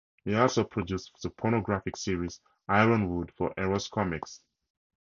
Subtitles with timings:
[0.23, 4.39] He also produced the pornographic series "Ironwood" for Eros Comix.